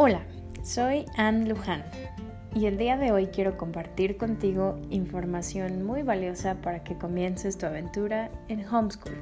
Hola, 0.00 0.20
soy 0.62 1.06
Anne 1.16 1.48
Luján 1.48 1.82
y 2.54 2.66
el 2.66 2.78
día 2.78 2.96
de 2.96 3.10
hoy 3.10 3.26
quiero 3.26 3.56
compartir 3.56 4.16
contigo 4.16 4.78
información 4.90 5.84
muy 5.84 6.04
valiosa 6.04 6.54
para 6.62 6.84
que 6.84 6.96
comiences 6.96 7.58
tu 7.58 7.66
aventura 7.66 8.30
en 8.46 8.64
homeschool. 8.64 9.16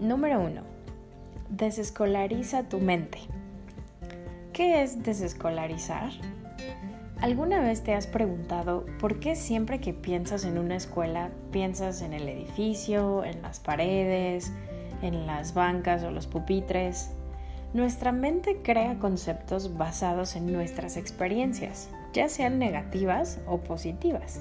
Número 0.00 0.40
1. 0.40 0.62
Desescolariza 1.48 2.64
tu 2.64 2.80
mente. 2.80 3.18
¿Qué 4.52 4.82
es 4.82 5.04
desescolarizar? 5.04 6.10
¿Alguna 7.20 7.60
vez 7.60 7.84
te 7.84 7.94
has 7.94 8.08
preguntado 8.08 8.84
por 8.98 9.20
qué 9.20 9.36
siempre 9.36 9.78
que 9.78 9.94
piensas 9.94 10.44
en 10.44 10.58
una 10.58 10.74
escuela 10.74 11.30
piensas 11.52 12.02
en 12.02 12.14
el 12.14 12.28
edificio, 12.28 13.22
en 13.22 13.42
las 13.42 13.60
paredes, 13.60 14.50
en 15.02 15.28
las 15.28 15.54
bancas 15.54 16.02
o 16.02 16.10
los 16.10 16.26
pupitres? 16.26 17.12
Nuestra 17.74 18.12
mente 18.12 18.62
crea 18.62 19.00
conceptos 19.00 19.76
basados 19.76 20.36
en 20.36 20.52
nuestras 20.52 20.96
experiencias, 20.96 21.90
ya 22.12 22.28
sean 22.28 22.60
negativas 22.60 23.40
o 23.48 23.58
positivas. 23.58 24.40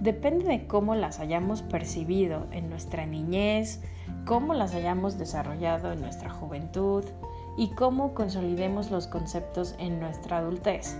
Depende 0.00 0.46
de 0.46 0.66
cómo 0.66 0.94
las 0.94 1.20
hayamos 1.20 1.60
percibido 1.60 2.46
en 2.52 2.70
nuestra 2.70 3.04
niñez, 3.04 3.82
cómo 4.24 4.54
las 4.54 4.74
hayamos 4.74 5.18
desarrollado 5.18 5.92
en 5.92 6.00
nuestra 6.00 6.30
juventud 6.30 7.04
y 7.58 7.68
cómo 7.74 8.14
consolidemos 8.14 8.90
los 8.90 9.08
conceptos 9.08 9.74
en 9.78 10.00
nuestra 10.00 10.38
adultez. 10.38 10.96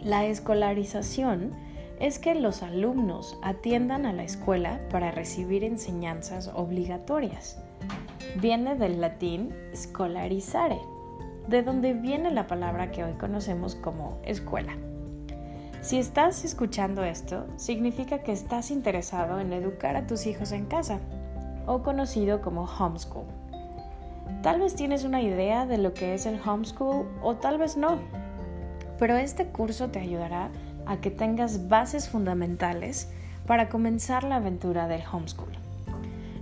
La 0.00 0.24
escolarización 0.24 1.52
es 2.00 2.18
que 2.18 2.34
los 2.34 2.62
alumnos 2.62 3.38
atiendan 3.42 4.06
a 4.06 4.14
la 4.14 4.24
escuela 4.24 4.80
para 4.90 5.10
recibir 5.10 5.62
enseñanzas 5.62 6.50
obligatorias. 6.54 7.62
Viene 8.40 8.74
del 8.74 9.00
latín 9.00 9.54
scolarizare, 9.74 10.80
de 11.46 11.62
donde 11.62 11.94
viene 11.94 12.32
la 12.32 12.48
palabra 12.48 12.90
que 12.90 13.04
hoy 13.04 13.12
conocemos 13.12 13.76
como 13.76 14.18
escuela. 14.24 14.76
Si 15.82 15.98
estás 15.98 16.44
escuchando 16.44 17.04
esto, 17.04 17.46
significa 17.56 18.24
que 18.24 18.32
estás 18.32 18.72
interesado 18.72 19.38
en 19.38 19.52
educar 19.52 19.94
a 19.94 20.06
tus 20.08 20.26
hijos 20.26 20.50
en 20.50 20.66
casa, 20.66 20.98
o 21.66 21.82
conocido 21.82 22.42
como 22.42 22.64
homeschool. 22.64 23.26
Tal 24.42 24.60
vez 24.60 24.74
tienes 24.74 25.04
una 25.04 25.22
idea 25.22 25.64
de 25.64 25.78
lo 25.78 25.94
que 25.94 26.14
es 26.14 26.26
el 26.26 26.40
homeschool 26.44 27.06
o 27.22 27.36
tal 27.36 27.58
vez 27.58 27.76
no, 27.76 27.98
pero 28.98 29.16
este 29.16 29.46
curso 29.46 29.90
te 29.90 30.00
ayudará 30.00 30.50
a 30.86 30.96
que 30.96 31.10
tengas 31.10 31.68
bases 31.68 32.08
fundamentales 32.08 33.10
para 33.46 33.68
comenzar 33.68 34.24
la 34.24 34.36
aventura 34.36 34.88
del 34.88 35.02
homeschool. 35.12 35.63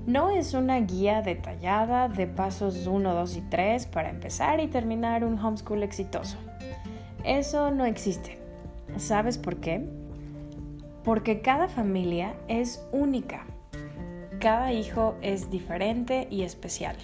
No 0.07 0.31
es 0.31 0.55
una 0.55 0.81
guía 0.81 1.23
detallada 1.23 2.09
de 2.09 2.27
pasos 2.27 2.87
1, 2.87 3.15
2 3.15 3.37
y 3.37 3.41
3 3.43 3.87
para 3.87 4.11
empezar 4.11 4.61
y 4.61 4.67
terminar 4.67 5.25
un 5.25 5.39
homeschool 5.39 5.83
exitoso. 5.83 6.37
Eso 7.25 7.71
no 7.71 7.85
existe. 7.85 8.39
¿Sabes 8.97 9.39
por 9.39 9.57
qué? 9.57 9.87
Porque 11.05 11.41
cada 11.41 11.69
familia 11.69 12.35
es 12.49 12.85
única. 12.93 13.47
Cada 14.41 14.73
hijo 14.73 15.15
es 15.23 15.51
diferente 15.51 16.27
y 16.31 16.43
especial 16.43 16.97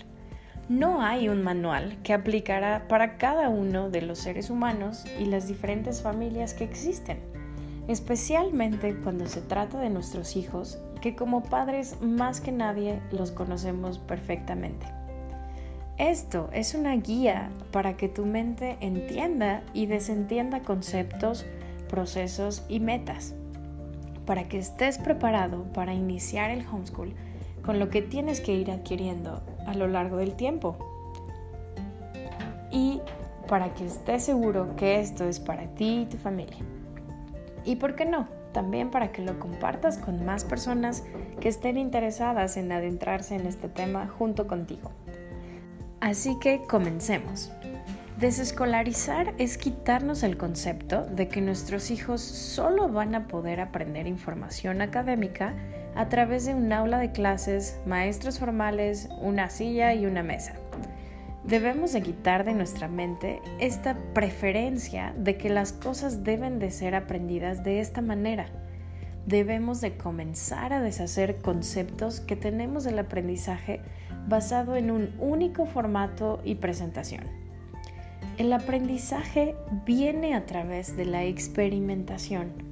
no 0.68 1.00
hay 1.00 1.30
un 1.30 1.42
manual 1.42 1.96
que 2.02 2.12
aplicará 2.12 2.86
para 2.88 3.16
cada 3.16 3.48
uno 3.48 3.88
de 3.88 4.02
los 4.02 4.18
seres 4.18 4.50
humanos 4.50 5.04
y 5.18 5.24
las 5.24 5.48
diferentes 5.48 6.02
familias 6.02 6.52
que 6.52 6.64
existen, 6.64 7.18
especialmente 7.88 8.94
cuando 9.02 9.26
se 9.26 9.40
trata 9.40 9.80
de 9.80 9.90
nuestros 9.90 10.36
hijos, 10.36 10.78
que 11.00 11.16
como 11.16 11.42
padres 11.42 12.00
más 12.00 12.40
que 12.40 12.52
nadie 12.52 13.00
los 13.10 13.32
conocemos 13.32 13.98
perfectamente. 13.98 14.86
Esto 15.96 16.48
es 16.52 16.74
una 16.74 16.94
guía 16.94 17.50
para 17.72 17.96
que 17.96 18.08
tu 18.08 18.24
mente 18.24 18.76
entienda 18.80 19.62
y 19.72 19.86
desentienda 19.86 20.60
conceptos, 20.60 21.44
procesos 21.88 22.64
y 22.68 22.78
metas, 22.78 23.34
para 24.26 24.48
que 24.48 24.58
estés 24.58 24.98
preparado 24.98 25.64
para 25.72 25.94
iniciar 25.94 26.50
el 26.50 26.64
homeschool 26.66 27.14
con 27.64 27.78
lo 27.78 27.88
que 27.88 28.02
tienes 28.02 28.40
que 28.40 28.54
ir 28.54 28.70
adquiriendo 28.70 29.42
a 29.66 29.74
lo 29.74 29.88
largo 29.88 30.18
del 30.18 30.34
tiempo. 30.34 30.76
Y 32.70 33.00
para 33.48 33.72
que 33.74 33.86
estés 33.86 34.24
seguro 34.24 34.76
que 34.76 35.00
esto 35.00 35.24
es 35.24 35.40
para 35.40 35.66
ti 35.74 36.02
y 36.02 36.06
tu 36.06 36.18
familia. 36.18 36.58
Y 37.68 37.76
por 37.76 37.96
qué 37.96 38.06
no, 38.06 38.26
también 38.52 38.90
para 38.90 39.12
que 39.12 39.20
lo 39.20 39.38
compartas 39.38 39.98
con 39.98 40.24
más 40.24 40.42
personas 40.42 41.04
que 41.38 41.50
estén 41.50 41.76
interesadas 41.76 42.56
en 42.56 42.72
adentrarse 42.72 43.34
en 43.34 43.46
este 43.46 43.68
tema 43.68 44.08
junto 44.08 44.46
contigo. 44.46 44.90
Así 46.00 46.38
que 46.40 46.62
comencemos. 46.66 47.52
Desescolarizar 48.18 49.34
es 49.36 49.58
quitarnos 49.58 50.22
el 50.22 50.38
concepto 50.38 51.04
de 51.04 51.28
que 51.28 51.42
nuestros 51.42 51.90
hijos 51.90 52.22
solo 52.22 52.88
van 52.88 53.14
a 53.14 53.26
poder 53.26 53.60
aprender 53.60 54.06
información 54.06 54.80
académica 54.80 55.52
a 55.94 56.08
través 56.08 56.46
de 56.46 56.54
un 56.54 56.72
aula 56.72 56.98
de 56.98 57.12
clases, 57.12 57.78
maestros 57.84 58.38
formales, 58.38 59.10
una 59.20 59.50
silla 59.50 59.92
y 59.92 60.06
una 60.06 60.22
mesa. 60.22 60.54
Debemos 61.48 61.94
de 61.94 62.02
quitar 62.02 62.44
de 62.44 62.52
nuestra 62.52 62.88
mente 62.88 63.40
esta 63.58 63.96
preferencia 64.12 65.14
de 65.16 65.38
que 65.38 65.48
las 65.48 65.72
cosas 65.72 66.22
deben 66.22 66.58
de 66.58 66.70
ser 66.70 66.94
aprendidas 66.94 67.64
de 67.64 67.80
esta 67.80 68.02
manera. 68.02 68.50
Debemos 69.24 69.80
de 69.80 69.96
comenzar 69.96 70.74
a 70.74 70.82
deshacer 70.82 71.38
conceptos 71.38 72.20
que 72.20 72.36
tenemos 72.36 72.84
del 72.84 72.98
aprendizaje 72.98 73.80
basado 74.28 74.76
en 74.76 74.90
un 74.90 75.14
único 75.18 75.64
formato 75.64 76.40
y 76.44 76.56
presentación. 76.56 77.24
El 78.36 78.52
aprendizaje 78.52 79.56
viene 79.86 80.34
a 80.34 80.44
través 80.44 80.98
de 80.98 81.06
la 81.06 81.24
experimentación 81.24 82.68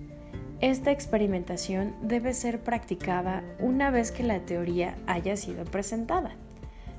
esta 0.60 0.90
experimentación 0.90 1.94
debe 2.00 2.32
ser 2.32 2.60
practicada 2.60 3.44
una 3.58 3.90
vez 3.90 4.10
que 4.10 4.22
la 4.22 4.40
teoría 4.40 4.96
haya 5.06 5.36
sido 5.36 5.64
presentada. 5.64 6.30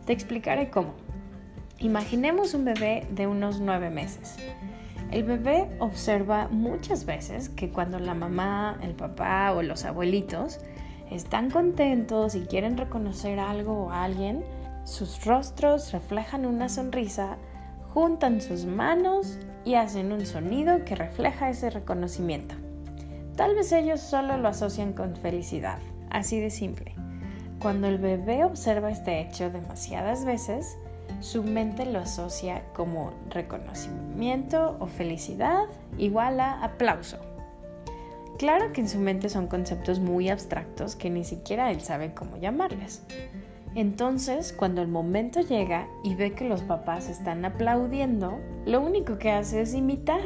Te 0.06 0.14
explicaré 0.14 0.70
cómo. 0.70 0.94
Imaginemos 1.80 2.56
un 2.56 2.66
bebé 2.66 3.06
de 3.12 3.28
unos 3.28 3.60
nueve 3.60 3.92
meses. 3.92 4.36
El 5.12 5.24
bebé 5.24 5.70
observa 5.78 6.48
muchas 6.48 7.06
veces 7.06 7.50
que 7.50 7.70
cuando 7.70 8.00
la 8.00 8.16
mamá, 8.16 8.80
el 8.82 8.96
papá 8.96 9.54
o 9.54 9.62
los 9.62 9.86
abuelitos 9.86 10.60
están 11.12 11.52
contentos 11.52 12.34
y 12.34 12.42
quieren 12.42 12.78
reconocer 12.78 13.40
algo 13.40 13.86
o 13.86 13.92
alguien, 13.92 14.44
sus 14.86 15.24
rostros 15.24 15.92
reflejan 15.92 16.48
una 16.48 16.68
sonrisa, 16.68 17.38
juntan 17.94 18.42
sus 18.42 18.66
manos 18.66 19.38
y 19.64 19.76
hacen 19.76 20.12
un 20.12 20.26
sonido 20.26 20.84
que 20.84 20.96
refleja 20.96 21.52
ese 21.52 21.70
reconocimiento. 21.70 22.56
Tal 23.36 23.54
vez 23.54 23.72
ellos 23.72 24.00
solo 24.00 24.38
lo 24.38 24.48
asocian 24.48 24.94
con 24.94 25.16
felicidad, 25.16 25.78
así 26.10 26.40
de 26.40 26.50
simple. 26.50 26.96
Cuando 27.60 27.88
el 27.88 28.00
bebé 28.00 28.44
observa 28.44 28.90
este 28.90 29.22
hecho 29.22 29.52
demasiadas 29.52 30.26
veces, 30.26 30.78
su 31.20 31.44
mente 31.44 31.86
lo 31.86 32.00
asocia 32.00 32.64
como 32.74 33.12
reconocimiento 33.30 34.78
o 34.80 34.88
felicidad 34.88 35.66
igual 35.98 36.40
a 36.40 36.64
aplauso. 36.64 37.18
Claro 38.38 38.72
que 38.72 38.82
en 38.82 38.90
su 38.90 39.00
mente 39.00 39.30
son 39.30 39.48
conceptos 39.48 40.00
muy 40.00 40.30
abstractos 40.30 40.96
que 40.96 41.10
ni 41.10 41.24
siquiera 41.24 41.72
él 41.72 41.82
sabe 41.82 42.14
cómo 42.14 42.38
llamarles. 42.38 43.04
Entonces, 43.74 44.54
cuando 44.54 44.82
el 44.82 44.88
momento 44.88 45.42
llega 45.42 45.88
y 46.04 46.16
ve 46.16 46.34
que 46.34 46.48
los 46.48 46.62
papás 46.62 47.10
están 47.10 47.46
aplaudiendo, 47.46 48.40
lo 48.66 48.82
único 48.82 49.18
que 49.18 49.32
hace 49.32 49.62
es 49.62 49.74
imitar 49.74 50.22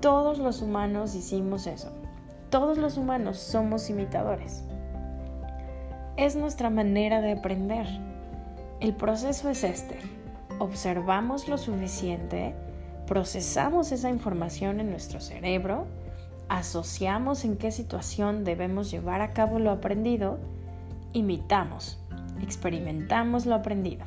todos 0.00 0.38
los 0.38 0.62
humanos 0.62 1.14
hicimos 1.14 1.66
eso. 1.66 1.90
Todos 2.50 2.78
los 2.78 2.96
humanos 2.96 3.38
somos 3.38 3.90
imitadores. 3.90 4.62
Es 6.16 6.36
nuestra 6.36 6.70
manera 6.70 7.20
de 7.20 7.32
aprender. 7.32 7.86
El 8.80 8.94
proceso 8.94 9.48
es 9.48 9.64
este. 9.64 9.98
Observamos 10.58 11.48
lo 11.48 11.56
suficiente, 11.56 12.54
procesamos 13.06 13.90
esa 13.90 14.10
información 14.10 14.80
en 14.80 14.90
nuestro 14.90 15.20
cerebro, 15.20 15.86
asociamos 16.48 17.44
en 17.44 17.56
qué 17.56 17.70
situación 17.70 18.44
debemos 18.44 18.90
llevar 18.90 19.22
a 19.22 19.32
cabo 19.32 19.58
lo 19.58 19.70
aprendido, 19.70 20.38
imitamos, 21.14 21.98
experimentamos 22.42 23.46
lo 23.46 23.54
aprendido. 23.54 24.04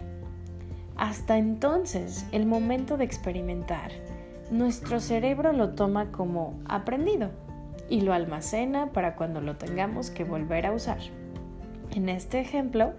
Hasta 0.96 1.38
entonces, 1.38 2.28
el 2.32 2.46
momento 2.46 2.98
de 2.98 3.06
experimentar 3.06 3.92
nuestro 4.52 5.00
cerebro 5.00 5.52
lo 5.52 5.70
toma 5.70 6.12
como 6.12 6.60
aprendido 6.66 7.32
y 7.90 8.02
lo 8.02 8.14
almacena 8.14 8.92
para 8.92 9.16
cuando 9.16 9.42
lo 9.42 9.56
tengamos 9.56 10.12
que 10.12 10.24
volver 10.24 10.68
a 10.68 10.74
usar. 10.74 11.00
En 11.92 12.10
este 12.10 12.40
ejemplo, 12.40 12.94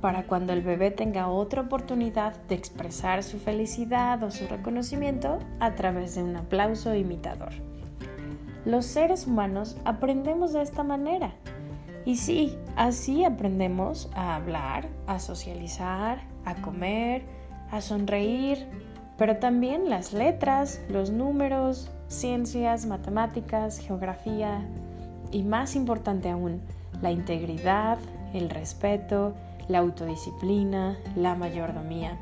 para 0.00 0.24
cuando 0.24 0.52
el 0.52 0.62
bebé 0.62 0.90
tenga 0.90 1.28
otra 1.28 1.62
oportunidad 1.62 2.34
de 2.48 2.54
expresar 2.54 3.22
su 3.22 3.38
felicidad 3.38 4.22
o 4.22 4.30
su 4.30 4.46
reconocimiento 4.46 5.38
a 5.60 5.74
través 5.74 6.14
de 6.14 6.22
un 6.22 6.36
aplauso 6.36 6.94
imitador. 6.94 7.52
Los 8.64 8.86
seres 8.86 9.26
humanos 9.26 9.76
aprendemos 9.84 10.52
de 10.52 10.62
esta 10.62 10.82
manera. 10.82 11.32
Y 12.04 12.16
sí, 12.16 12.56
así 12.76 13.24
aprendemos 13.24 14.10
a 14.14 14.36
hablar, 14.36 14.88
a 15.06 15.18
socializar, 15.18 16.22
a 16.44 16.54
comer, 16.56 17.22
a 17.70 17.80
sonreír, 17.80 18.66
pero 19.18 19.36
también 19.36 19.90
las 19.90 20.14
letras, 20.14 20.80
los 20.88 21.10
números, 21.10 21.90
ciencias, 22.08 22.86
matemáticas, 22.86 23.78
geografía 23.78 24.66
y 25.30 25.42
más 25.42 25.76
importante 25.76 26.30
aún, 26.30 26.60
la 27.02 27.10
integridad, 27.10 27.98
el 28.32 28.48
respeto, 28.48 29.34
la 29.70 29.78
autodisciplina, 29.78 30.98
la 31.14 31.36
mayordomía. 31.36 32.18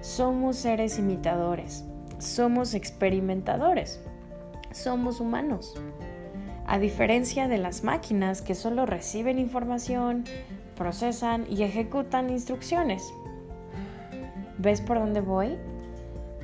Somos 0.00 0.56
seres 0.56 0.98
imitadores, 0.98 1.84
somos 2.18 2.74
experimentadores, 2.74 4.00
somos 4.72 5.20
humanos. 5.20 5.74
A 6.66 6.78
diferencia 6.78 7.46
de 7.48 7.58
las 7.58 7.84
máquinas 7.84 8.42
que 8.42 8.54
solo 8.54 8.86
reciben 8.86 9.38
información, 9.38 10.24
procesan 10.76 11.46
y 11.48 11.62
ejecutan 11.62 12.28
instrucciones. 12.28 13.02
¿Ves 14.58 14.80
por 14.80 14.98
dónde 14.98 15.20
voy? 15.20 15.58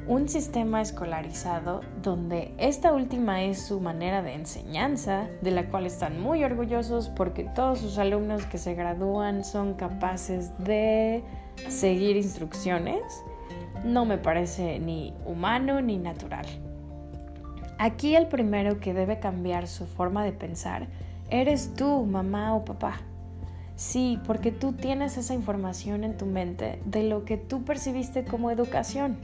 Un 0.09 0.29
sistema 0.29 0.81
escolarizado 0.81 1.81
donde 2.01 2.55
esta 2.59 2.93
última 2.93 3.43
es 3.43 3.61
su 3.61 3.81
manera 3.81 4.23
de 4.23 4.35
enseñanza, 4.35 5.27
de 5.43 5.51
la 5.51 5.69
cual 5.69 5.85
están 5.85 6.23
muy 6.23 6.45
orgullosos 6.45 7.09
porque 7.09 7.43
todos 7.43 7.81
sus 7.81 7.99
alumnos 7.99 8.47
que 8.47 8.57
se 8.57 8.75
gradúan 8.75 9.43
son 9.43 9.75
capaces 9.75 10.57
de 10.59 11.25
seguir 11.69 12.17
instrucciones, 12.17 13.03
no 13.85 14.05
me 14.05 14.17
parece 14.17 14.79
ni 14.79 15.13
humano 15.25 15.81
ni 15.81 15.99
natural. 15.99 16.47
Aquí 17.79 18.15
el 18.15 18.29
primero 18.29 18.79
que 18.79 18.95
debe 18.95 19.19
cambiar 19.19 19.67
su 19.67 19.87
forma 19.87 20.25
de 20.25 20.31
pensar 20.31 20.87
eres 21.31 21.75
tú, 21.75 22.07
mamá 22.07 22.55
o 22.55 22.65
papá. 22.65 23.01
Sí, 23.75 24.21
porque 24.25 24.53
tú 24.53 24.73
tienes 24.73 25.19
esa 25.19 25.35
información 25.35 26.05
en 26.05 26.17
tu 26.17 26.27
mente 26.27 26.81
de 26.85 27.03
lo 27.03 27.25
que 27.25 27.37
tú 27.37 27.65
percibiste 27.65 28.25
como 28.25 28.53
educación. 28.53 29.19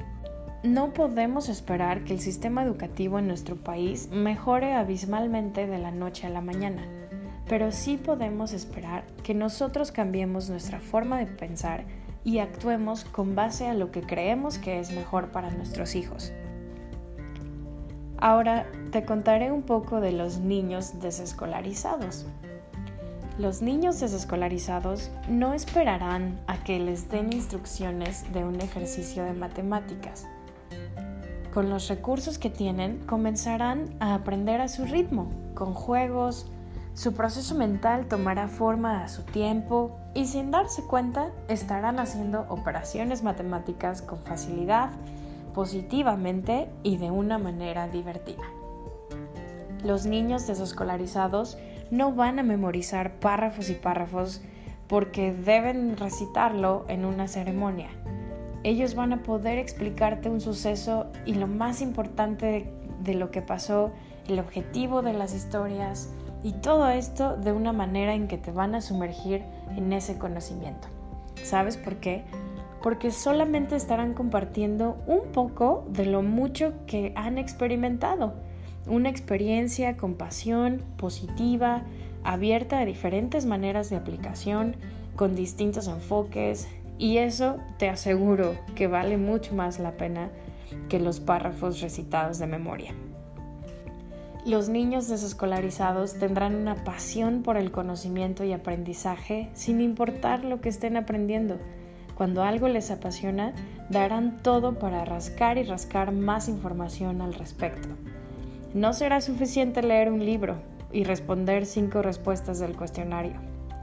No 0.62 0.92
podemos 0.92 1.48
esperar 1.48 2.04
que 2.04 2.12
el 2.12 2.20
sistema 2.20 2.62
educativo 2.62 3.18
en 3.18 3.26
nuestro 3.26 3.56
país 3.56 4.08
mejore 4.12 4.74
abismalmente 4.74 5.66
de 5.66 5.78
la 5.78 5.90
noche 5.90 6.28
a 6.28 6.30
la 6.30 6.40
mañana, 6.40 6.86
pero 7.48 7.72
sí 7.72 7.96
podemos 7.96 8.52
esperar 8.52 9.02
que 9.24 9.34
nosotros 9.34 9.90
cambiemos 9.90 10.48
nuestra 10.50 10.78
forma 10.78 11.18
de 11.18 11.26
pensar 11.26 11.84
y 12.22 12.38
actuemos 12.38 13.04
con 13.04 13.34
base 13.34 13.66
a 13.66 13.74
lo 13.74 13.90
que 13.90 14.02
creemos 14.02 14.58
que 14.58 14.78
es 14.78 14.92
mejor 14.92 15.32
para 15.32 15.50
nuestros 15.50 15.96
hijos. 15.96 16.32
Ahora 18.18 18.70
te 18.92 19.04
contaré 19.04 19.50
un 19.50 19.62
poco 19.62 20.00
de 20.00 20.12
los 20.12 20.38
niños 20.38 21.00
desescolarizados. 21.00 22.24
Los 23.36 23.62
niños 23.62 23.98
desescolarizados 23.98 25.10
no 25.28 25.54
esperarán 25.54 26.38
a 26.46 26.62
que 26.62 26.78
les 26.78 27.08
den 27.10 27.32
instrucciones 27.32 28.32
de 28.32 28.44
un 28.44 28.60
ejercicio 28.60 29.24
de 29.24 29.32
matemáticas. 29.32 30.28
Con 31.52 31.68
los 31.68 31.88
recursos 31.88 32.38
que 32.38 32.48
tienen 32.48 32.98
comenzarán 33.04 33.94
a 34.00 34.14
aprender 34.14 34.62
a 34.62 34.68
su 34.68 34.86
ritmo, 34.86 35.30
con 35.54 35.74
juegos, 35.74 36.46
su 36.94 37.12
proceso 37.12 37.54
mental 37.54 38.06
tomará 38.06 38.48
forma 38.48 39.04
a 39.04 39.08
su 39.08 39.22
tiempo 39.22 39.98
y 40.14 40.26
sin 40.26 40.50
darse 40.50 40.82
cuenta 40.82 41.30
estarán 41.48 41.98
haciendo 41.98 42.46
operaciones 42.48 43.22
matemáticas 43.22 44.00
con 44.00 44.18
facilidad, 44.20 44.90
positivamente 45.54 46.70
y 46.82 46.96
de 46.96 47.10
una 47.10 47.36
manera 47.36 47.86
divertida. 47.86 48.44
Los 49.84 50.06
niños 50.06 50.46
desescolarizados 50.46 51.58
no 51.90 52.12
van 52.12 52.38
a 52.38 52.42
memorizar 52.42 53.18
párrafos 53.20 53.68
y 53.68 53.74
párrafos 53.74 54.40
porque 54.88 55.34
deben 55.34 55.98
recitarlo 55.98 56.86
en 56.88 57.04
una 57.04 57.28
ceremonia. 57.28 57.90
Ellos 58.64 58.94
van 58.94 59.12
a 59.12 59.22
poder 59.22 59.58
explicarte 59.58 60.28
un 60.28 60.40
suceso 60.40 61.06
y 61.26 61.34
lo 61.34 61.46
más 61.46 61.80
importante 61.82 62.72
de, 63.02 63.14
lo 63.14 63.30
que 63.30 63.42
pasó, 63.42 63.92
el 64.28 64.38
objetivo 64.38 65.02
de 65.02 65.12
las 65.12 65.34
historias 65.34 66.12
y 66.44 66.52
todo 66.52 66.88
esto 66.88 67.36
de 67.36 67.52
una 67.52 67.72
manera 67.72 68.14
en 68.14 68.28
que 68.28 68.38
te 68.38 68.52
van 68.52 68.74
a 68.74 68.80
sumergir 68.80 69.42
en 69.76 69.92
ese 69.92 70.18
conocimiento. 70.18 70.88
¿Sabes 71.42 71.76
por 71.76 71.96
qué? 71.96 72.24
Porque 72.82 73.10
solamente 73.10 73.76
estarán 73.76 74.14
compartiendo 74.14 74.96
un 75.06 75.32
poco 75.32 75.84
de 75.88 76.06
lo 76.06 76.22
mucho 76.22 76.72
que 76.86 77.12
han 77.16 77.38
experimentado 77.38 78.34
una 78.86 79.08
experiencia 79.08 79.96
con 79.96 80.14
pasión, 80.14 80.82
positiva, 80.96 81.82
abierta 82.24 82.80
a 82.80 82.84
diferentes 82.84 83.46
maneras 83.46 83.90
de 83.90 83.96
aplicación, 83.96 84.76
con 85.16 85.34
distintos 85.34 85.88
enfoques, 85.88 86.68
y 87.02 87.18
eso 87.18 87.56
te 87.78 87.88
aseguro 87.88 88.54
que 88.76 88.86
vale 88.86 89.16
mucho 89.16 89.56
más 89.56 89.80
la 89.80 89.96
pena 89.96 90.30
que 90.88 91.00
los 91.00 91.18
párrafos 91.18 91.80
recitados 91.80 92.38
de 92.38 92.46
memoria. 92.46 92.94
Los 94.46 94.68
niños 94.68 95.08
desescolarizados 95.08 96.14
tendrán 96.20 96.54
una 96.54 96.84
pasión 96.84 97.42
por 97.42 97.56
el 97.56 97.72
conocimiento 97.72 98.44
y 98.44 98.52
aprendizaje 98.52 99.50
sin 99.52 99.80
importar 99.80 100.44
lo 100.44 100.60
que 100.60 100.68
estén 100.68 100.96
aprendiendo. 100.96 101.58
Cuando 102.14 102.44
algo 102.44 102.68
les 102.68 102.92
apasiona, 102.92 103.52
darán 103.90 104.36
todo 104.40 104.78
para 104.78 105.04
rascar 105.04 105.58
y 105.58 105.64
rascar 105.64 106.12
más 106.12 106.48
información 106.48 107.20
al 107.20 107.34
respecto. 107.34 107.88
No 108.74 108.92
será 108.92 109.20
suficiente 109.20 109.82
leer 109.82 110.08
un 110.08 110.24
libro 110.24 110.54
y 110.92 111.02
responder 111.02 111.66
cinco 111.66 112.00
respuestas 112.00 112.60
del 112.60 112.76
cuestionario. 112.76 113.40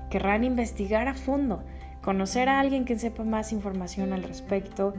Querrán 0.09 0.45
investigar 0.45 1.09
a 1.09 1.15
fondo, 1.15 1.63
conocer 2.01 2.49
a 2.49 2.59
alguien 2.59 2.85
que 2.85 2.97
sepa 2.97 3.23
más 3.23 3.51
información 3.51 4.13
al 4.13 4.23
respecto, 4.23 4.93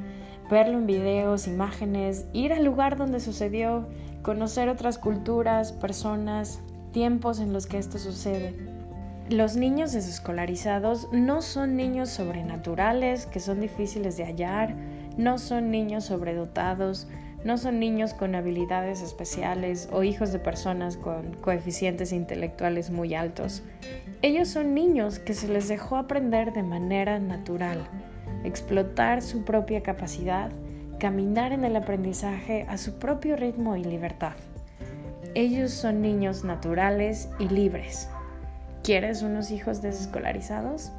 verlo 0.51 0.79
en 0.79 0.87
videos, 0.87 1.47
imágenes, 1.47 2.27
ir 2.33 2.53
al 2.53 2.65
lugar 2.65 2.97
donde 2.97 3.21
sucedió, 3.21 3.87
conocer 4.23 4.69
otras 4.69 4.99
culturas, 4.99 5.73
personas, 5.73 6.61
tiempos 6.93 7.41
en 7.41 7.53
los 7.53 7.67
que 7.67 7.79
esto 7.79 7.99
sucede. 7.99 8.55
Los 9.29 9.57
niños 9.57 9.93
desescolarizados 9.93 11.09
no 11.13 11.41
son 11.41 11.77
niños 11.77 12.11
sobrenaturales 12.11 13.27
que 13.27 13.39
son 13.39 13.61
difíciles 13.61 14.17
de 14.17 14.25
hallar, 14.25 14.75
no 15.17 15.39
son 15.39 15.71
niños 15.71 16.05
sobredotados, 16.07 17.07
no 17.45 17.57
son 17.57 17.81
niños 17.81 18.13
con 18.13 18.35
habilidades 18.35 19.01
especiales 19.01 19.89
o 19.93 20.03
hijos 20.03 20.33
de 20.33 20.39
personas 20.39 20.97
con 20.97 21.35
coeficientes 21.41 22.13
intelectuales 22.13 22.91
muy 22.91 23.15
altos. 23.15 23.63
Ellos 24.23 24.49
son 24.49 24.75
niños 24.75 25.19
que 25.19 25.33
se 25.33 25.49
les 25.49 25.69
dejó 25.69 25.97
aprender 25.97 26.53
de 26.53 26.63
manera 26.63 27.19
natural, 27.19 27.87
explotar 28.45 29.23
su 29.23 29.45
propia 29.45 29.83
capacidad, 29.83 30.51
caminar 30.99 31.53
en 31.53 31.65
el 31.65 31.77
aprendizaje 31.77 32.67
a 32.69 32.77
su 32.77 32.99
propio 32.99 33.37
ritmo 33.37 33.77
y 33.77 33.85
libertad. 33.85 34.35
Ellos 35.35 35.71
son 35.71 36.03
niños 36.03 36.45
naturales 36.45 37.31
y 37.39 37.49
libres. 37.49 38.09
¿Quieres 38.83 39.23
unos 39.23 39.51
hijos 39.51 39.81
desescolarizados? 39.81 40.93